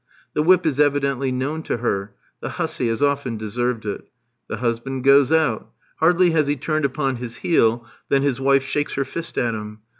The 0.33 0.41
whip 0.41 0.65
is 0.65 0.79
evidently 0.79 1.31
known 1.31 1.61
to 1.61 1.77
her; 1.77 2.15
the 2.39 2.49
hussey 2.49 2.87
has 2.87 3.03
often 3.03 3.37
deserved 3.37 3.85
it. 3.85 4.09
The 4.47 4.57
husband 4.57 5.03
goes 5.03 5.31
out. 5.31 5.69
Hardly 5.97 6.31
has 6.31 6.47
he 6.47 6.55
turned 6.55 6.85
upon 6.85 7.17
his 7.17 7.35
heel, 7.35 7.85
than 8.09 8.23
his 8.23 8.39
wife 8.41 8.63
shakes 8.63 8.93
her 8.93 9.05
fist 9.05 9.37
at 9.37 9.53
him. 9.53 9.81